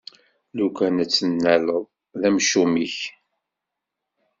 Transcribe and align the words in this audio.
Lukan 0.57 1.01
ad 1.03 1.09
tt-tennaleḍ, 1.09 1.83
d 2.19 2.21
amcum-ik! 2.27 2.97